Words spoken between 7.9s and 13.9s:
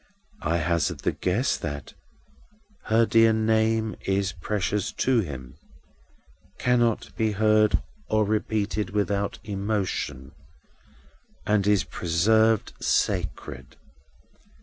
or repeated without emotion, and is preserved sacred.